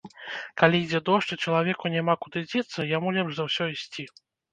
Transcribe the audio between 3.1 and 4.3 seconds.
лепш за ўсё ісці.